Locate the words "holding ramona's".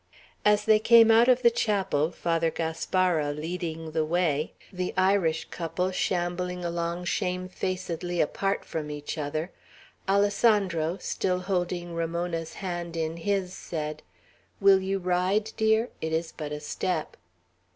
11.41-12.55